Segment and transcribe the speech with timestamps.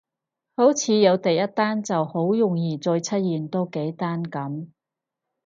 [0.57, 4.69] 好似有第一單就好容易再出現多幾單噉